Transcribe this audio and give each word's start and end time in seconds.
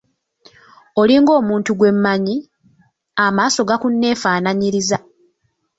Olinga 1.01 1.31
omuntu 1.39 1.71
gwe 1.77 1.89
mmanyi, 1.95 2.35
amaaso 3.25 3.61
gakunneefaanaanyirizza. 3.69 4.97